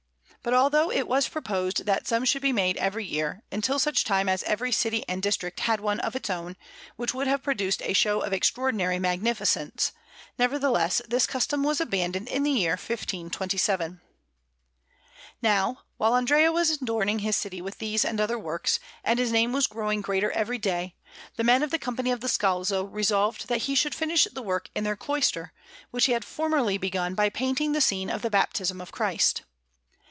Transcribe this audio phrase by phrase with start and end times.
[0.43, 4.27] But although it was proposed that some should be made every year, until such time
[4.27, 6.55] as every city and district had one of its own,
[6.95, 9.91] which would have produced a show of extraordinary magnificence,
[10.39, 14.01] nevertheless this custom was abandoned in the year 1527.
[15.43, 19.53] Now, while Andrea was adorning his city with these and other works, and his name
[19.53, 20.95] was growing greater every day,
[21.35, 24.71] the men of the Company of the Scalzo resolved that he should finish the work
[24.73, 25.53] in their cloister,
[25.91, 29.43] which he had formerly begun by painting the scene of the Baptism of Christ.